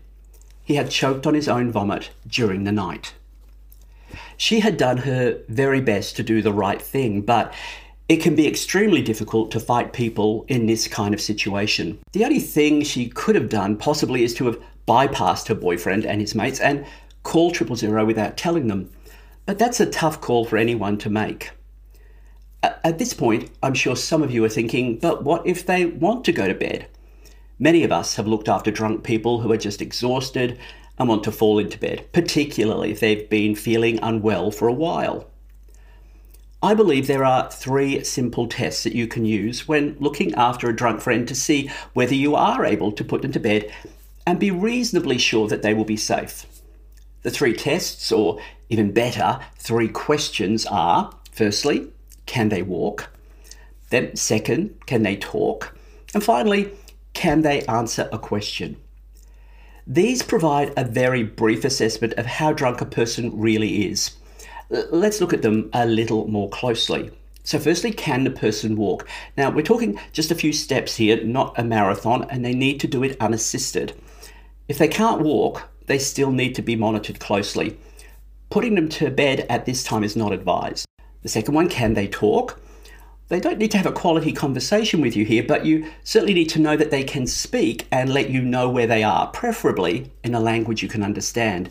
He 0.65 0.77
had 0.77 0.91
choked 0.91 1.27
on 1.27 1.35
his 1.35 1.49
own 1.49 1.71
vomit 1.71 2.11
during 2.27 2.65
the 2.65 2.73
night. 2.73 3.13
She 4.37 4.61
had 4.61 4.77
done 4.77 4.99
her 4.99 5.39
very 5.49 5.81
best 5.81 6.17
to 6.17 6.23
do 6.23 6.43
the 6.43 6.53
right 6.53 6.81
thing, 6.81 7.23
but 7.23 7.53
it 8.09 8.23
can 8.23 8.35
be 8.35 8.49
extremely 8.49 9.03
difficult 9.03 9.51
to 9.51 9.61
fight 9.61 9.93
people 9.93 10.47
in 10.49 10.67
this 10.67 10.89
kind 10.89 11.13
of 11.13 11.21
situation. 11.21 11.99
The 12.13 12.25
only 12.25 12.41
thing 12.41 12.83
she 12.83 13.09
could 13.09 13.35
have 13.35 13.49
done 13.51 13.77
possibly 13.77 14.25
is 14.25 14.35
to 14.35 14.47
have 14.47 14.61
bypassed 14.87 15.49
her 15.49 15.55
boyfriend 15.55 16.07
and 16.07 16.21
his 16.21 16.35
mates 16.35 16.61
and 16.61 16.87
call 17.23 17.51
triple 17.51 17.77
zero 17.77 18.07
without 18.07 18.39
telling 18.39 18.69
them. 18.69 18.91
But 19.45 19.59
that's 19.59 19.81
a 19.81 19.87
tough 19.87 20.21
call 20.21 20.47
for 20.47 20.57
anyone 20.57 20.97
to 20.99 21.11
make. 21.11 21.51
At 22.63 22.99
this 22.99 23.13
point, 23.13 23.51
I'm 23.63 23.75
sure 23.75 23.95
some 23.95 24.23
of 24.23 24.31
you 24.31 24.45
are 24.45 24.49
thinking, 24.49 24.99
but 24.99 25.23
what 25.23 25.47
if 25.47 25.65
they 25.65 25.85
want 25.85 26.25
to 26.25 26.33
go 26.33 26.49
to 26.49 26.55
bed? 26.55 26.87
Many 27.59 27.85
of 27.85 27.93
us 27.93 28.17
have 28.17 28.27
looked 28.27 28.49
after 28.49 28.71
drunk 28.71 29.05
people 29.05 29.41
who 29.41 29.53
are 29.53 29.57
just 29.57 29.83
exhausted 29.83 30.59
and 30.99 31.09
want 31.09 31.25
to 31.25 31.33
fall 31.33 31.59
into 31.59 31.79
bed, 31.79 32.07
particularly 32.13 32.91
if 32.91 33.01
they've 33.01 33.29
been 33.31 33.55
feeling 33.55 33.99
unwell 34.03 34.51
for 34.51 34.69
a 34.69 34.73
while. 34.73 35.29
I 36.61 36.75
believe 36.75 37.07
there 37.07 37.25
are 37.25 37.51
three 37.51 38.03
simple 38.03 38.49
tests 38.49 38.83
that 38.83 38.95
you 38.95 39.07
can 39.07 39.25
use 39.25 39.69
when 39.69 39.97
looking 40.01 40.35
after 40.35 40.69
a 40.69 40.75
drunk 40.75 41.01
friend 41.01 41.27
to 41.29 41.35
see 41.35 41.71
whether 41.93 42.15
you 42.15 42.35
are 42.35 42.65
able 42.65 42.91
to 42.93 43.05
put 43.05 43.23
them 43.23 43.31
to 43.33 43.41
bed 43.41 43.73
and 44.27 44.41
be 44.41 44.51
reasonably 44.51 45.19
sure 45.19 45.47
that 45.49 45.63
they 45.63 45.73
will 45.73 45.85
be 45.85 45.97
safe. 45.97 46.47
The 47.23 47.31
three 47.31 47.55
tests, 47.55 48.11
or 48.11 48.41
even 48.69 48.93
better, 48.93 49.39
three 49.57 49.89
questions 49.89 50.67
are 50.67 51.13
firstly, 51.31 51.89
can 52.27 52.49
they 52.49 52.63
walk? 52.63 53.09
Then, 53.91 54.17
second, 54.17 54.75
can 54.87 55.03
they 55.03 55.17
talk? 55.17 55.77
And 56.13 56.25
finally, 56.25 56.73
can 57.15 57.43
they 57.43 57.63
answer 57.67 58.09
a 58.13 58.19
question? 58.19 58.77
These 59.91 60.23
provide 60.23 60.75
a 60.77 60.85
very 60.85 61.23
brief 61.23 61.65
assessment 61.65 62.13
of 62.19 62.27
how 62.27 62.53
drunk 62.53 62.83
a 62.83 62.85
person 62.85 63.31
really 63.41 63.87
is. 63.87 64.17
Let's 64.69 65.19
look 65.19 65.33
at 65.33 65.41
them 65.41 65.71
a 65.73 65.87
little 65.87 66.29
more 66.29 66.51
closely. 66.51 67.11
So, 67.43 67.59
firstly, 67.59 67.93
can 67.93 68.25
the 68.25 68.31
person 68.31 68.77
walk? 68.77 69.09
Now, 69.39 69.49
we're 69.49 69.63
talking 69.63 69.99
just 70.13 70.31
a 70.31 70.35
few 70.35 70.53
steps 70.53 70.97
here, 70.97 71.25
not 71.25 71.59
a 71.59 71.65
marathon, 71.65 72.25
and 72.29 72.45
they 72.45 72.53
need 72.53 72.81
to 72.81 72.87
do 72.87 73.03
it 73.03 73.17
unassisted. 73.19 73.95
If 74.69 74.77
they 74.77 74.89
can't 74.89 75.23
walk, 75.23 75.71
they 75.87 75.99
still 75.99 76.33
need 76.33 76.55
to 76.57 76.63
be 76.63 76.77
monitored 76.77 77.19
closely. 77.19 77.79
Putting 78.51 78.75
them 78.75 78.91
to 78.91 79.11
bed 79.11 79.47
at 79.49 79.65
this 79.65 79.83
time 79.83 80.05
is 80.05 80.17
not 80.17 80.35
advised. 80.35 80.85
The 81.23 81.31
second 81.31 81.55
one, 81.55 81.71
can 81.71 81.95
they 81.95 82.09
talk? 82.09 82.61
They 83.29 83.41
don't 83.41 83.59
need 83.59 83.71
to 83.73 83.77
have 83.77 83.87
a 83.87 83.93
quality 83.93 84.33
conversation 84.33 85.03
with 85.03 85.15
you 85.15 85.27
here, 85.27 85.43
but 85.43 85.67
you 85.67 85.91
certainly 86.03 86.33
need 86.33 86.49
to 86.51 86.59
know 86.59 86.77
that 86.77 86.91
they 86.91 87.05
can 87.05 87.27
speak 87.27 87.87
and 87.93 88.13
let 88.13 88.31
you 88.31 88.41
know 88.41 88.71
where 88.71 88.87
they 88.87 89.03
are, 89.03 89.27
preferably 89.29 90.11
in 90.25 90.35
a 90.35 90.41
language 90.41 90.83
you 90.83 90.89
can 90.89 91.03
understand. 91.03 91.69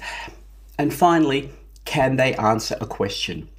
And 0.78 0.94
finally, 0.94 1.52
can 1.86 2.16
they 2.16 2.36
answer 2.36 2.78
a 2.80 2.86
question? 2.86 3.50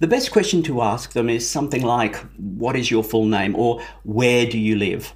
The 0.00 0.08
best 0.08 0.32
question 0.32 0.62
to 0.64 0.82
ask 0.82 1.12
them 1.12 1.30
is 1.30 1.48
something 1.48 1.82
like, 1.82 2.16
What 2.36 2.74
is 2.74 2.90
your 2.90 3.04
full 3.04 3.26
name? 3.26 3.54
or 3.54 3.80
Where 4.02 4.44
do 4.44 4.58
you 4.58 4.76
live? 4.76 5.14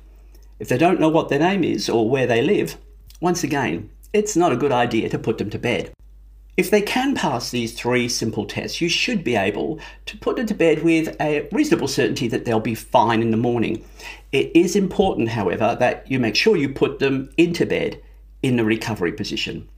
If 0.61 0.68
they 0.68 0.78
don't 0.78 1.00
know 1.00 1.09
what 1.09 1.28
their 1.28 1.40
name 1.40 1.64
is 1.64 1.88
or 1.88 2.09
where 2.09 2.26
they 2.26 2.40
live, 2.40 2.76
once 3.20 3.42
again, 3.42 3.90
it's 4.12 4.37
not 4.37 4.52
a 4.52 4.56
good 4.56 4.73
idea 4.73 5.09
to 5.09 5.18
put 5.18 5.38
them 5.38 5.50
to 5.50 5.59
bed. 5.59 5.92
If 6.57 6.71
they 6.71 6.83
can 6.83 7.14
pass 7.14 7.50
these 7.50 7.73
three 7.73 8.09
simple 8.09 8.45
tests, 8.45 8.80
you 8.80 8.88
should 8.88 9.25
be 9.25 9.37
able 9.37 9.80
to 10.07 10.19
put 10.19 10.37
them 10.37 10.47
to 10.47 10.54
bed 10.54 10.83
with 10.83 11.16
a 11.21 11.49
reasonable 11.52 11.88
certainty 11.88 12.28
that 12.28 12.45
they'll 12.45 12.61
be 12.61 12.75
fine 12.75 13.23
in 13.23 13.30
the 13.30 13.37
morning. 13.37 13.85
It 14.33 14.54
is 14.54 14.76
important, 14.76 15.30
however, 15.30 15.76
that 15.78 16.11
you 16.11 16.19
make 16.19 16.37
sure 16.37 16.57
you 16.57 16.69
put 16.69 16.99
them 16.99 17.30
into 17.37 17.64
bed 17.64 18.00
in 18.42 18.57
the 18.57 18.64
recovery 18.64 19.12
position. 19.12 19.69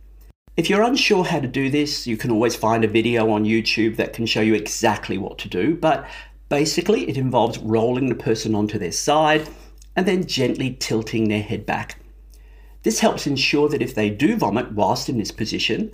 If 0.56 0.68
you're 0.68 0.82
unsure 0.82 1.24
how 1.24 1.40
to 1.40 1.48
do 1.48 1.70
this, 1.70 2.06
you 2.06 2.16
can 2.16 2.30
always 2.30 2.56
find 2.56 2.84
a 2.84 2.88
video 2.88 3.30
on 3.30 3.44
YouTube 3.44 3.96
that 3.96 4.12
can 4.12 4.26
show 4.26 4.40
you 4.40 4.54
exactly 4.54 5.16
what 5.18 5.38
to 5.38 5.48
do, 5.48 5.76
but 5.76 6.06
basically 6.48 7.08
it 7.08 7.16
involves 7.16 7.58
rolling 7.58 8.08
the 8.08 8.14
person 8.14 8.54
onto 8.54 8.78
their 8.78 8.92
side 8.92 9.48
and 9.96 10.06
then 10.06 10.26
gently 10.26 10.76
tilting 10.78 11.28
their 11.28 11.42
head 11.42 11.64
back. 11.64 11.98
This 12.82 13.00
helps 13.00 13.26
ensure 13.26 13.68
that 13.68 13.80
if 13.80 13.94
they 13.94 14.10
do 14.10 14.36
vomit 14.36 14.72
whilst 14.72 15.08
in 15.08 15.16
this 15.16 15.30
position, 15.30 15.92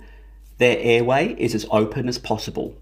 their 0.59 0.77
airway 0.79 1.35
is 1.37 1.55
as 1.55 1.65
open 1.71 2.07
as 2.07 2.17
possible. 2.17 2.75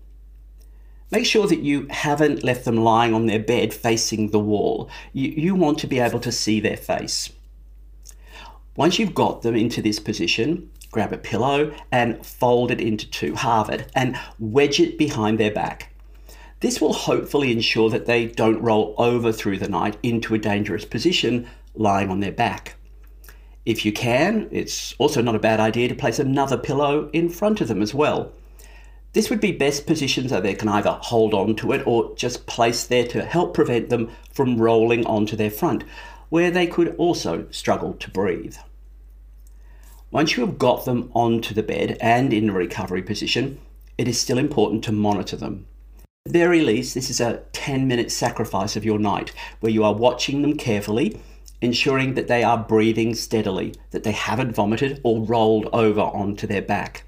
Make 1.10 1.25
sure 1.25 1.48
that 1.48 1.62
you 1.62 1.88
haven't 1.89 2.43
left 2.43 2.65
them 2.65 2.75
lying 2.75 3.13
on 3.13 3.27
their 3.27 3.39
bed 3.39 3.74
facing 3.74 4.31
the 4.31 4.39
wall. 4.39 4.89
You, 5.13 5.29
you 5.29 5.55
want 5.55 5.79
to 5.79 5.88
be 5.88 6.00
able 6.00 6.19
to 6.19 6.31
see 6.31 6.60
their 6.60 6.75
face. 6.75 7.31
Once 8.75 9.00
you've 9.00 9.15
got 9.15 9.41
them 9.41 9.55
into 9.55 9.81
this 9.81 10.00
position, 10.00 10.69
grab 10.91 11.13
a 11.13 11.17
pillow 11.17 11.74
and 11.91 12.24
fold 12.25 12.72
it 12.72 12.81
into 12.81 13.10
two, 13.10 13.36
halve 13.36 13.69
it, 13.69 13.89
and 13.96 14.19
wedge 14.38 14.79
it 14.79 14.98
behind 14.98 15.39
their 15.39 15.51
back. 15.51 15.93
This 16.60 16.81
will 16.81 16.93
hopefully 16.93 17.51
ensure 17.51 17.89
that 17.89 18.05
they 18.05 18.25
don't 18.25 18.62
roll 18.62 18.96
over 18.98 19.31
through 19.31 19.60
the 19.60 19.69
night 19.69 19.98
into 20.03 20.34
a 20.34 20.39
dangerous 20.39 20.86
position 20.86 21.48
lying 21.75 22.10
on 22.10 22.19
their 22.19 22.31
back. 22.31 22.75
If 23.68 23.84
you 23.84 23.92
can, 23.92 24.48
it's 24.50 24.96
also 24.98 25.22
not 25.22 25.36
a 25.36 25.40
bad 25.40 25.60
idea 25.60 25.90
to 25.90 25.94
place 25.94 26.20
another 26.20 26.58
pillow 26.58 27.10
in 27.12 27.28
front 27.28 27.60
of 27.60 27.68
them 27.68 27.82
as 27.82 27.94
well. 27.94 28.32
This 29.12 29.30
would 29.30 29.42
be 29.42 29.52
best 29.52 29.86
positioned 29.86 30.30
so 30.30 30.40
they 30.40 30.54
can 30.54 30.70
either 30.70 30.98
hold 31.02 31.34
on 31.34 31.54
to 31.58 31.74
it 31.74 31.86
or 31.86 32.16
just 32.16 32.46
place 32.46 32.86
there 32.86 33.06
to 33.08 33.26
help 33.26 33.54
prevent 33.54 33.90
them 33.90 34.10
from 34.32 34.58
rolling 34.58 35.06
onto 35.06 35.36
their 35.36 35.52
front, 35.52 35.84
where 36.30 36.50
they 36.50 36.66
could 36.66 36.96
also 36.98 37.46
struggle 37.52 37.94
to 37.96 38.10
breathe. 38.10 38.56
Once 40.12 40.38
you 40.38 40.46
have 40.46 40.58
got 40.58 40.86
them 40.86 41.12
onto 41.14 41.54
the 41.54 41.62
bed 41.62 41.98
and 42.00 42.32
in 42.32 42.52
recovery 42.52 43.02
position, 43.02 43.60
it 43.98 44.08
is 44.08 44.18
still 44.18 44.38
important 44.38 44.82
to 44.86 44.94
monitor 44.94 45.36
them. 45.36 45.66
At 46.26 46.32
the 46.32 46.40
very 46.40 46.62
least, 46.62 46.94
this 46.94 47.10
is 47.10 47.20
a 47.20 47.42
10 47.52 47.86
minute 47.86 48.14
sacrifice 48.14 48.78
of 48.78 48.86
your 48.86 48.98
night 48.98 49.34
where 49.60 49.74
you 49.74 49.84
are 49.84 49.94
watching 49.94 50.42
them 50.42 50.56
carefully, 50.56 51.20
ensuring 51.62 52.14
that 52.14 52.28
they 52.28 52.44
are 52.44 52.58
breathing 52.58 53.16
steadily, 53.16 53.74
that 53.92 54.04
they 54.04 54.12
haven't 54.12 54.56
vomited 54.56 55.02
or 55.04 55.24
rolled 55.26 55.68
over 55.74 56.02
onto 56.02 56.48
their 56.48 56.62
back. 56.62 57.04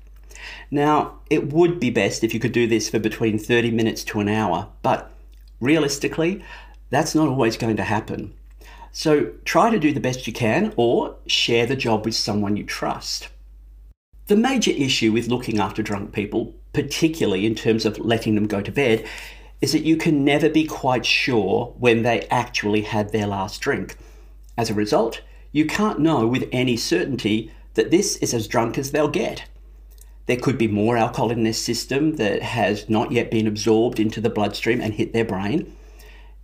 Now, 0.72 1.20
it 1.30 1.52
would 1.52 1.80
be 1.80 1.90
best 1.90 2.24
if 2.24 2.34
you 2.34 2.40
could 2.40 2.52
do 2.52 2.68
this 2.68 2.90
for 2.90 3.00
between 3.00 3.38
30 3.38 3.72
minutes 3.72 4.04
to 4.06 4.20
an 4.20 4.30
hour, 4.30 4.68
but 4.82 5.12
realistically, 5.60 6.44
that's 6.90 7.16
not 7.16 7.28
always 7.28 7.58
going 7.58 7.78
to 7.78 7.84
happen. 7.84 8.34
So 8.92 9.32
try 9.46 9.70
to 9.70 9.80
do 9.80 9.94
the 9.94 10.00
best 10.00 10.26
you 10.26 10.34
can 10.34 10.74
or 10.76 11.16
share 11.28 11.66
the 11.66 11.76
job 11.76 12.06
with 12.06 12.16
someone 12.16 12.58
you 12.58 12.64
trust. 12.64 13.30
The 14.28 14.36
major 14.36 14.72
issue 14.72 15.12
with 15.12 15.28
looking 15.28 15.60
after 15.60 15.82
drunk 15.82 16.12
people, 16.12 16.54
particularly 16.74 17.46
in 17.46 17.56
terms 17.56 17.86
of 17.86 18.00
letting 18.00 18.36
them 18.36 18.48
go 18.48 18.62
to 18.62 18.72
bed, 18.72 19.08
is 19.62 19.72
that 19.74 19.84
you 19.84 19.98
can 19.98 20.24
never 20.24 20.50
be 20.50 20.66
quite 20.66 21.06
sure 21.06 21.74
when 21.78 22.04
they 22.04 22.22
actually 22.30 22.82
had 22.82 23.12
their 23.12 23.28
last 23.28 23.60
drink. 23.60 23.98
As 24.60 24.70
a 24.70 24.74
result, 24.74 25.22
you 25.54 25.66
can't 25.66 26.02
know 26.02 26.28
with 26.28 26.50
any 26.52 26.76
certainty 26.76 27.50
that 27.76 27.92
this 27.92 28.18
is 28.18 28.34
as 28.34 28.46
drunk 28.46 28.78
as 28.78 28.92
they'll 28.92 29.08
get. 29.08 29.46
There 30.26 30.36
could 30.36 30.58
be 30.58 30.68
more 30.68 30.98
alcohol 30.98 31.32
in 31.32 31.44
their 31.44 31.54
system 31.54 32.18
that 32.18 32.42
has 32.42 32.90
not 32.90 33.14
yet 33.14 33.32
been 33.32 33.48
absorbed 33.48 34.02
into 34.02 34.20
the 34.20 34.30
bloodstream 34.30 34.82
and 34.82 34.94
hit 34.94 35.14
their 35.14 35.24
brain. 35.24 35.74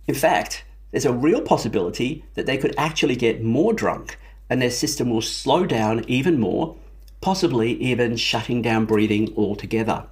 In 0.08 0.14
fact, 0.14 0.64
there's 0.92 1.04
a 1.04 1.12
real 1.12 1.42
possibility 1.42 2.24
that 2.36 2.46
they 2.46 2.56
could 2.56 2.74
actually 2.78 3.16
get 3.16 3.42
more 3.42 3.74
drunk 3.74 4.18
and 4.48 4.62
their 4.62 4.70
system 4.70 5.10
will 5.10 5.20
slow 5.20 5.66
down 5.66 6.02
even 6.08 6.40
more, 6.40 6.74
possibly 7.20 7.74
even 7.82 8.16
shutting 8.16 8.62
down 8.62 8.86
breathing 8.86 9.30
altogether. 9.36 10.06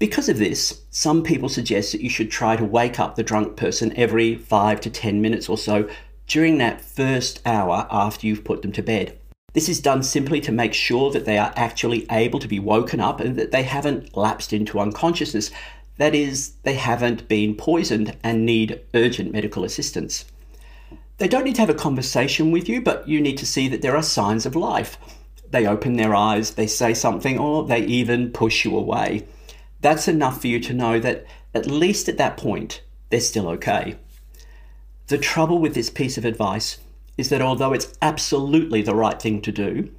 Because 0.00 0.28
of 0.28 0.38
this, 0.38 0.82
some 0.90 1.22
people 1.22 1.48
suggest 1.48 1.92
that 1.92 2.00
you 2.00 2.10
should 2.10 2.32
try 2.32 2.56
to 2.56 2.64
wake 2.64 2.98
up 2.98 3.14
the 3.14 3.22
drunk 3.22 3.56
person 3.56 3.96
every 3.96 4.34
5 4.34 4.80
to 4.80 4.90
10 4.90 5.20
minutes 5.20 5.48
or 5.48 5.56
so 5.56 5.88
during 6.30 6.58
that 6.58 6.80
first 6.80 7.40
hour 7.44 7.88
after 7.90 8.24
you've 8.24 8.44
put 8.44 8.62
them 8.62 8.70
to 8.70 8.82
bed. 8.82 9.18
This 9.52 9.68
is 9.68 9.80
done 9.80 10.04
simply 10.04 10.40
to 10.42 10.52
make 10.52 10.72
sure 10.72 11.10
that 11.10 11.24
they 11.24 11.36
are 11.38 11.52
actually 11.56 12.06
able 12.08 12.38
to 12.38 12.46
be 12.46 12.60
woken 12.60 13.00
up 13.00 13.18
and 13.18 13.34
that 13.36 13.50
they 13.50 13.64
haven't 13.64 14.16
lapsed 14.16 14.52
into 14.52 14.78
unconsciousness, 14.78 15.50
that 15.98 16.14
is, 16.14 16.52
they 16.62 16.74
haven't 16.74 17.26
been 17.26 17.56
poisoned 17.56 18.16
and 18.22 18.46
need 18.46 18.80
urgent 18.94 19.32
medical 19.32 19.64
assistance. 19.64 20.24
They 21.18 21.26
don't 21.26 21.44
need 21.44 21.56
to 21.56 21.62
have 21.62 21.68
a 21.68 21.74
conversation 21.74 22.52
with 22.52 22.68
you, 22.68 22.80
but 22.80 23.08
you 23.08 23.20
need 23.20 23.36
to 23.38 23.46
see 23.46 23.66
that 23.66 23.82
there 23.82 23.96
are 23.96 24.02
signs 24.02 24.46
of 24.46 24.54
life. 24.54 24.98
They 25.50 25.66
open 25.66 25.94
their 25.96 26.14
eyes, 26.14 26.52
they 26.52 26.68
say 26.68 26.94
something, 26.94 27.40
or 27.40 27.66
they 27.66 27.80
even 27.80 28.30
push 28.30 28.64
you 28.64 28.76
away. 28.76 29.26
That's 29.80 30.06
enough 30.06 30.40
for 30.40 30.46
you 30.46 30.60
to 30.60 30.72
know 30.72 31.00
that, 31.00 31.26
at 31.54 31.66
least 31.66 32.08
at 32.08 32.18
that 32.18 32.36
point, 32.36 32.82
they're 33.10 33.18
still 33.18 33.48
okay. 33.48 33.96
The 35.10 35.18
trouble 35.18 35.58
with 35.58 35.74
this 35.74 35.90
piece 35.90 36.16
of 36.18 36.24
advice 36.24 36.78
is 37.18 37.30
that 37.30 37.42
although 37.42 37.72
it's 37.72 37.98
absolutely 38.00 38.80
the 38.80 38.94
right 38.94 39.20
thing 39.20 39.42
to 39.42 39.50
do, 39.50 39.90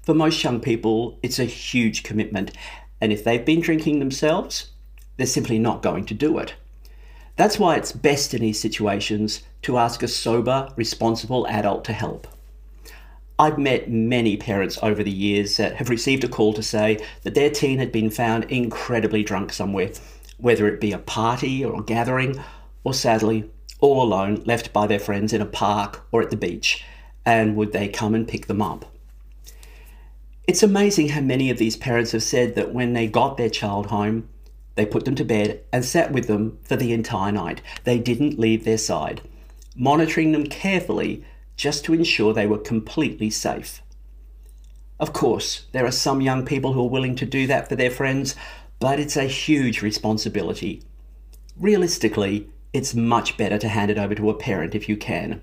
for 0.00 0.14
most 0.14 0.42
young 0.42 0.58
people, 0.58 1.18
it's 1.22 1.38
a 1.38 1.44
huge 1.44 2.02
commitment. 2.02 2.50
And 2.98 3.12
if 3.12 3.22
they've 3.22 3.44
been 3.44 3.60
drinking 3.60 3.98
themselves, 3.98 4.70
they're 5.18 5.26
simply 5.26 5.58
not 5.58 5.82
going 5.82 6.06
to 6.06 6.14
do 6.14 6.38
it. 6.38 6.54
That's 7.36 7.58
why 7.58 7.76
it's 7.76 7.92
best 7.92 8.32
in 8.32 8.40
these 8.40 8.58
situations 8.58 9.42
to 9.60 9.76
ask 9.76 10.02
a 10.02 10.08
sober, 10.08 10.70
responsible 10.76 11.46
adult 11.46 11.84
to 11.84 11.92
help. 11.92 12.26
I've 13.38 13.58
met 13.58 13.90
many 13.90 14.38
parents 14.38 14.78
over 14.82 15.02
the 15.02 15.10
years 15.10 15.58
that 15.58 15.76
have 15.76 15.90
received 15.90 16.24
a 16.24 16.28
call 16.28 16.54
to 16.54 16.62
say 16.62 17.04
that 17.24 17.34
their 17.34 17.50
teen 17.50 17.76
had 17.76 17.92
been 17.92 18.08
found 18.08 18.44
incredibly 18.44 19.22
drunk 19.24 19.52
somewhere, 19.52 19.90
whether 20.38 20.66
it 20.66 20.80
be 20.80 20.92
a 20.92 20.98
party 20.98 21.62
or 21.62 21.78
a 21.78 21.84
gathering, 21.84 22.42
or 22.82 22.94
sadly, 22.94 23.50
all 23.80 24.02
alone, 24.02 24.42
left 24.44 24.72
by 24.72 24.86
their 24.86 24.98
friends 24.98 25.32
in 25.32 25.40
a 25.40 25.46
park 25.46 26.06
or 26.12 26.22
at 26.22 26.30
the 26.30 26.36
beach, 26.36 26.84
and 27.24 27.56
would 27.56 27.72
they 27.72 27.88
come 27.88 28.14
and 28.14 28.28
pick 28.28 28.46
them 28.46 28.62
up? 28.62 28.86
It's 30.46 30.62
amazing 30.62 31.10
how 31.10 31.22
many 31.22 31.48
of 31.50 31.58
these 31.58 31.76
parents 31.76 32.12
have 32.12 32.22
said 32.22 32.54
that 32.54 32.74
when 32.74 32.92
they 32.92 33.06
got 33.06 33.36
their 33.36 33.48
child 33.48 33.86
home, 33.86 34.28
they 34.74 34.84
put 34.84 35.04
them 35.04 35.14
to 35.14 35.24
bed 35.24 35.62
and 35.72 35.84
sat 35.84 36.12
with 36.12 36.26
them 36.26 36.58
for 36.62 36.76
the 36.76 36.92
entire 36.92 37.32
night. 37.32 37.62
They 37.84 37.98
didn't 37.98 38.38
leave 38.38 38.64
their 38.64 38.78
side, 38.78 39.22
monitoring 39.76 40.32
them 40.32 40.46
carefully 40.46 41.24
just 41.56 41.84
to 41.84 41.94
ensure 41.94 42.32
they 42.32 42.46
were 42.46 42.58
completely 42.58 43.30
safe. 43.30 43.80
Of 45.00 45.12
course, 45.12 45.66
there 45.72 45.86
are 45.86 45.92
some 45.92 46.20
young 46.20 46.44
people 46.44 46.72
who 46.72 46.82
are 46.82 46.90
willing 46.90 47.16
to 47.16 47.26
do 47.26 47.46
that 47.46 47.68
for 47.68 47.76
their 47.76 47.90
friends, 47.90 48.36
but 48.80 49.00
it's 49.00 49.16
a 49.16 49.24
huge 49.24 49.82
responsibility. 49.82 50.82
Realistically, 51.56 52.48
it's 52.74 52.94
much 52.94 53.38
better 53.38 53.56
to 53.56 53.68
hand 53.68 53.90
it 53.90 53.96
over 53.96 54.14
to 54.14 54.28
a 54.28 54.34
parent 54.34 54.74
if 54.74 54.86
you 54.86 54.98
can. 54.98 55.40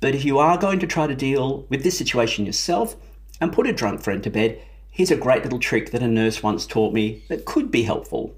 But 0.00 0.16
if 0.16 0.24
you 0.24 0.40
are 0.40 0.58
going 0.58 0.80
to 0.80 0.86
try 0.88 1.06
to 1.06 1.14
deal 1.14 1.66
with 1.68 1.84
this 1.84 1.96
situation 1.96 2.44
yourself 2.44 2.96
and 3.40 3.52
put 3.52 3.68
a 3.68 3.72
drunk 3.72 4.02
friend 4.02 4.24
to 4.24 4.30
bed, 4.30 4.60
Here's 4.98 5.12
a 5.12 5.16
great 5.16 5.44
little 5.44 5.60
trick 5.60 5.92
that 5.92 6.02
a 6.02 6.08
nurse 6.08 6.42
once 6.42 6.66
taught 6.66 6.92
me 6.92 7.22
that 7.28 7.44
could 7.44 7.70
be 7.70 7.84
helpful. 7.84 8.34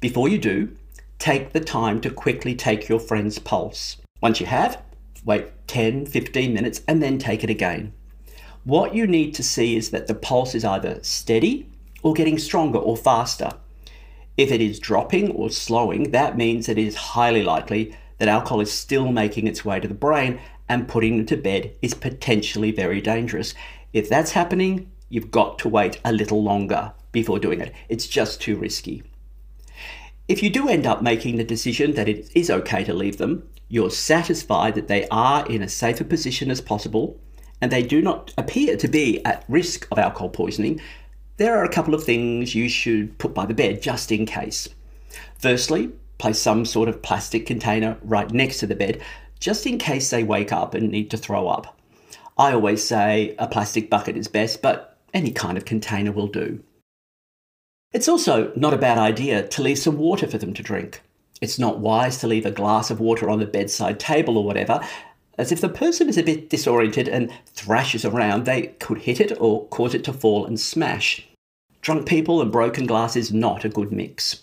Before 0.00 0.28
you 0.28 0.38
do, 0.38 0.76
take 1.18 1.52
the 1.52 1.58
time 1.58 2.00
to 2.02 2.08
quickly 2.08 2.54
take 2.54 2.88
your 2.88 3.00
friend's 3.00 3.40
pulse. 3.40 3.96
Once 4.20 4.38
you 4.38 4.46
have, 4.46 4.80
wait 5.24 5.48
10, 5.66 6.06
15 6.06 6.54
minutes 6.54 6.82
and 6.86 7.02
then 7.02 7.18
take 7.18 7.42
it 7.42 7.50
again. 7.50 7.92
What 8.62 8.94
you 8.94 9.08
need 9.08 9.34
to 9.34 9.42
see 9.42 9.74
is 9.74 9.90
that 9.90 10.06
the 10.06 10.14
pulse 10.14 10.54
is 10.54 10.64
either 10.64 11.02
steady 11.02 11.68
or 12.04 12.14
getting 12.14 12.38
stronger 12.38 12.78
or 12.78 12.96
faster. 12.96 13.50
If 14.38 14.52
it 14.52 14.60
is 14.60 14.78
dropping 14.78 15.32
or 15.32 15.50
slowing, 15.50 16.12
that 16.12 16.36
means 16.36 16.68
it 16.68 16.78
is 16.78 16.94
highly 16.94 17.42
likely 17.42 17.96
that 18.18 18.28
alcohol 18.28 18.60
is 18.60 18.72
still 18.72 19.10
making 19.10 19.48
its 19.48 19.64
way 19.64 19.80
to 19.80 19.88
the 19.88 19.94
brain 19.94 20.38
and 20.68 20.86
putting 20.86 21.16
them 21.16 21.26
to 21.26 21.36
bed 21.36 21.74
is 21.82 21.92
potentially 21.92 22.70
very 22.70 23.00
dangerous. 23.00 23.52
If 23.92 24.08
that's 24.08 24.32
happening, 24.32 24.92
you've 25.08 25.32
got 25.32 25.58
to 25.60 25.68
wait 25.68 26.00
a 26.04 26.12
little 26.12 26.40
longer 26.40 26.92
before 27.10 27.40
doing 27.40 27.60
it. 27.60 27.74
It's 27.88 28.06
just 28.06 28.40
too 28.40 28.54
risky. 28.54 29.02
If 30.28 30.40
you 30.40 30.50
do 30.50 30.68
end 30.68 30.86
up 30.86 31.02
making 31.02 31.36
the 31.36 31.44
decision 31.44 31.94
that 31.94 32.08
it 32.08 32.30
is 32.32 32.48
okay 32.48 32.84
to 32.84 32.94
leave 32.94 33.18
them, 33.18 33.48
you're 33.66 33.90
satisfied 33.90 34.76
that 34.76 34.86
they 34.86 35.08
are 35.08 35.44
in 35.48 35.62
a 35.62 35.68
safer 35.68 36.04
position 36.04 36.48
as 36.48 36.60
possible, 36.60 37.18
and 37.60 37.72
they 37.72 37.82
do 37.82 38.00
not 38.00 38.34
appear 38.38 38.76
to 38.76 38.86
be 38.86 39.24
at 39.24 39.44
risk 39.48 39.88
of 39.90 39.98
alcohol 39.98 40.28
poisoning, 40.28 40.80
there 41.38 41.56
are 41.56 41.64
a 41.64 41.72
couple 41.72 41.94
of 41.94 42.04
things 42.04 42.54
you 42.54 42.68
should 42.68 43.16
put 43.18 43.32
by 43.32 43.46
the 43.46 43.54
bed 43.54 43.80
just 43.80 44.12
in 44.12 44.26
case. 44.26 44.68
Firstly, 45.38 45.90
place 46.18 46.38
some 46.38 46.64
sort 46.64 46.88
of 46.88 47.00
plastic 47.00 47.46
container 47.46 47.96
right 48.02 48.30
next 48.30 48.58
to 48.58 48.66
the 48.66 48.74
bed 48.74 49.00
just 49.38 49.66
in 49.66 49.78
case 49.78 50.10
they 50.10 50.24
wake 50.24 50.52
up 50.52 50.74
and 50.74 50.90
need 50.90 51.10
to 51.10 51.16
throw 51.16 51.46
up. 51.46 51.78
I 52.36 52.52
always 52.52 52.82
say 52.82 53.36
a 53.38 53.46
plastic 53.46 53.88
bucket 53.88 54.16
is 54.16 54.26
best, 54.26 54.60
but 54.62 54.98
any 55.14 55.30
kind 55.30 55.56
of 55.56 55.64
container 55.64 56.10
will 56.10 56.26
do. 56.26 56.62
It's 57.92 58.08
also 58.08 58.52
not 58.56 58.74
a 58.74 58.78
bad 58.78 58.98
idea 58.98 59.46
to 59.46 59.62
leave 59.62 59.78
some 59.78 59.96
water 59.96 60.26
for 60.26 60.38
them 60.38 60.52
to 60.54 60.62
drink. 60.62 61.00
It's 61.40 61.58
not 61.58 61.78
wise 61.78 62.18
to 62.18 62.26
leave 62.26 62.46
a 62.46 62.50
glass 62.50 62.90
of 62.90 62.98
water 62.98 63.30
on 63.30 63.38
the 63.38 63.46
bedside 63.46 64.00
table 64.00 64.36
or 64.36 64.44
whatever, 64.44 64.80
as 65.38 65.52
if 65.52 65.60
the 65.60 65.68
person 65.68 66.08
is 66.08 66.18
a 66.18 66.24
bit 66.24 66.50
disoriented 66.50 67.08
and 67.08 67.32
thrashes 67.46 68.04
around, 68.04 68.44
they 68.44 68.74
could 68.80 68.98
hit 68.98 69.20
it 69.20 69.32
or 69.40 69.68
cause 69.68 69.94
it 69.94 70.02
to 70.04 70.12
fall 70.12 70.44
and 70.44 70.58
smash. 70.58 71.27
Drunk 71.80 72.06
people 72.06 72.42
and 72.42 72.52
broken 72.52 72.86
glass 72.86 73.16
is 73.16 73.32
not 73.32 73.64
a 73.64 73.68
good 73.68 73.92
mix. 73.92 74.42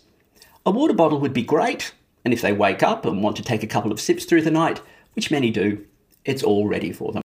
A 0.66 0.72
water 0.72 0.94
bottle 0.94 1.20
would 1.20 1.34
be 1.34 1.44
great, 1.44 1.94
and 2.24 2.34
if 2.34 2.42
they 2.42 2.54
wake 2.54 2.82
up 2.82 3.06
and 3.06 3.22
want 3.22 3.36
to 3.38 3.44
take 3.44 3.62
a 3.62 3.68
couple 3.68 3.92
of 3.92 4.00
sips 4.00 4.26
through 4.26 4.42
the 4.42 4.52
night, 4.52 4.82
which 5.14 5.32
many 5.32 5.52
do, 5.52 5.86
it's 6.24 6.44
all 6.44 6.68
ready 6.68 6.92
for 6.92 7.12
them. 7.12 7.22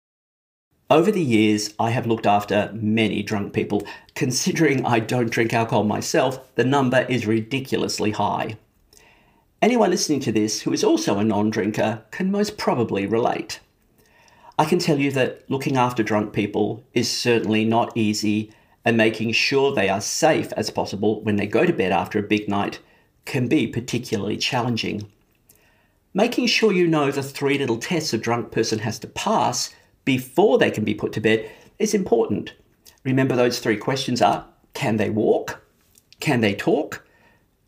Over 0.90 1.10
the 1.10 1.22
years, 1.22 1.74
I 1.78 1.90
have 1.90 2.06
looked 2.06 2.26
after 2.26 2.70
many 2.74 3.22
drunk 3.22 3.52
people. 3.52 3.86
Considering 4.14 4.86
I 4.86 5.00
don't 5.00 5.30
drink 5.30 5.52
alcohol 5.52 5.84
myself, 5.84 6.54
the 6.54 6.64
number 6.64 7.02
is 7.10 7.26
ridiculously 7.26 8.12
high. 8.12 8.56
Anyone 9.60 9.90
listening 9.90 10.20
to 10.20 10.32
this 10.32 10.62
who 10.62 10.72
is 10.72 10.82
also 10.82 11.18
a 11.18 11.24
non 11.24 11.50
drinker 11.50 12.02
can 12.10 12.30
most 12.30 12.56
probably 12.56 13.06
relate. 13.06 13.60
I 14.58 14.64
can 14.64 14.78
tell 14.78 14.98
you 14.98 15.10
that 15.12 15.48
looking 15.50 15.76
after 15.76 16.02
drunk 16.02 16.32
people 16.32 16.82
is 16.94 17.10
certainly 17.10 17.64
not 17.64 17.96
easy 17.96 18.50
and 18.88 18.96
making 18.96 19.30
sure 19.32 19.74
they 19.74 19.90
are 19.90 20.00
safe 20.00 20.50
as 20.54 20.70
possible 20.70 21.22
when 21.22 21.36
they 21.36 21.46
go 21.46 21.66
to 21.66 21.74
bed 21.74 21.92
after 21.92 22.18
a 22.18 22.22
big 22.22 22.48
night 22.48 22.78
can 23.26 23.46
be 23.46 23.66
particularly 23.66 24.38
challenging. 24.38 25.12
Making 26.14 26.46
sure 26.46 26.72
you 26.72 26.86
know 26.86 27.10
the 27.10 27.22
three 27.22 27.58
little 27.58 27.76
tests 27.76 28.14
a 28.14 28.18
drunk 28.18 28.50
person 28.50 28.78
has 28.78 28.98
to 29.00 29.06
pass 29.06 29.74
before 30.06 30.56
they 30.56 30.70
can 30.70 30.84
be 30.84 30.94
put 30.94 31.12
to 31.12 31.20
bed 31.20 31.50
is 31.78 31.92
important. 31.92 32.54
Remember, 33.04 33.36
those 33.36 33.58
three 33.58 33.76
questions 33.76 34.22
are 34.22 34.46
can 34.72 34.96
they 34.96 35.10
walk? 35.10 35.62
Can 36.18 36.40
they 36.40 36.54
talk? 36.54 37.06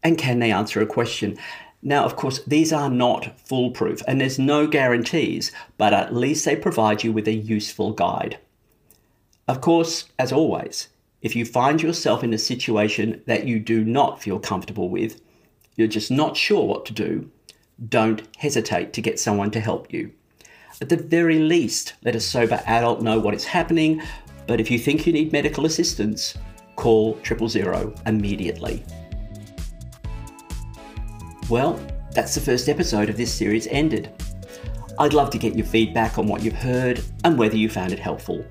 And 0.02 0.16
can 0.16 0.38
they 0.38 0.50
answer 0.50 0.80
a 0.80 0.86
question? 0.86 1.36
Now, 1.82 2.06
of 2.06 2.16
course, 2.16 2.42
these 2.46 2.72
are 2.72 2.88
not 2.88 3.38
foolproof 3.46 4.00
and 4.08 4.18
there's 4.18 4.38
no 4.38 4.66
guarantees, 4.66 5.52
but 5.76 5.92
at 5.92 6.14
least 6.14 6.46
they 6.46 6.56
provide 6.56 7.04
you 7.04 7.12
with 7.12 7.28
a 7.28 7.34
useful 7.34 7.92
guide. 7.92 8.38
Of 9.46 9.60
course, 9.60 10.06
as 10.18 10.32
always, 10.32 10.88
if 11.22 11.36
you 11.36 11.44
find 11.44 11.82
yourself 11.82 12.24
in 12.24 12.32
a 12.32 12.38
situation 12.38 13.22
that 13.26 13.46
you 13.46 13.60
do 13.60 13.84
not 13.84 14.22
feel 14.22 14.38
comfortable 14.38 14.88
with, 14.88 15.20
you're 15.76 15.88
just 15.88 16.10
not 16.10 16.36
sure 16.36 16.66
what 16.66 16.86
to 16.86 16.92
do, 16.92 17.30
don't 17.88 18.22
hesitate 18.36 18.92
to 18.94 19.02
get 19.02 19.20
someone 19.20 19.50
to 19.50 19.60
help 19.60 19.92
you. 19.92 20.12
At 20.80 20.88
the 20.88 20.96
very 20.96 21.38
least, 21.38 21.94
let 22.04 22.16
a 22.16 22.20
sober 22.20 22.62
adult 22.66 23.02
know 23.02 23.18
what 23.18 23.34
is 23.34 23.44
happening, 23.44 24.02
but 24.46 24.60
if 24.60 24.70
you 24.70 24.78
think 24.78 25.06
you 25.06 25.12
need 25.12 25.32
medical 25.32 25.66
assistance, 25.66 26.36
call 26.76 27.14
triple 27.18 27.48
zero 27.48 27.94
immediately. 28.06 28.82
Well, 31.50 31.78
that's 32.12 32.34
the 32.34 32.40
first 32.40 32.68
episode 32.68 33.10
of 33.10 33.16
this 33.16 33.32
series 33.32 33.66
ended. 33.66 34.10
I'd 34.98 35.12
love 35.12 35.30
to 35.30 35.38
get 35.38 35.54
your 35.54 35.66
feedback 35.66 36.18
on 36.18 36.26
what 36.26 36.42
you've 36.42 36.54
heard 36.54 37.02
and 37.24 37.38
whether 37.38 37.56
you 37.56 37.68
found 37.68 37.92
it 37.92 37.98
helpful. 37.98 38.44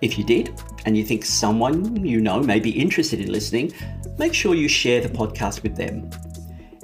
If 0.00 0.18
you 0.18 0.24
did, 0.24 0.60
and 0.84 0.96
you 0.96 1.04
think 1.04 1.24
someone 1.24 2.04
you 2.04 2.20
know 2.20 2.40
may 2.40 2.60
be 2.60 2.70
interested 2.70 3.20
in 3.20 3.32
listening, 3.32 3.72
make 4.18 4.34
sure 4.34 4.54
you 4.54 4.68
share 4.68 5.00
the 5.00 5.08
podcast 5.08 5.62
with 5.62 5.76
them. 5.76 6.10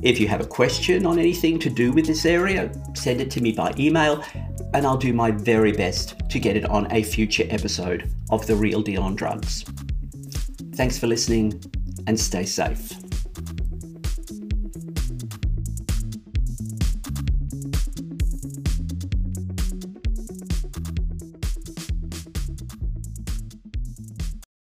If 0.02 0.18
you 0.18 0.28
have 0.28 0.40
a 0.40 0.46
question 0.46 1.04
on 1.04 1.18
anything 1.18 1.58
to 1.58 1.68
do 1.68 1.92
with 1.92 2.06
this 2.06 2.24
area, 2.24 2.72
send 2.94 3.20
it 3.20 3.30
to 3.32 3.42
me 3.42 3.52
by 3.52 3.74
email, 3.78 4.24
and 4.72 4.86
I'll 4.86 4.96
do 4.96 5.12
my 5.12 5.30
very 5.30 5.72
best 5.72 6.16
to 6.30 6.38
get 6.38 6.56
it 6.56 6.64
on 6.70 6.90
a 6.90 7.02
future 7.02 7.44
episode 7.50 8.10
of 8.30 8.46
The 8.46 8.56
Real 8.56 8.80
Deal 8.80 9.02
on 9.02 9.14
Drugs. 9.14 9.64
Thanks 10.74 10.98
for 10.98 11.06
listening, 11.06 11.62
and 12.06 12.18
stay 12.18 12.46
safe. 12.46 12.99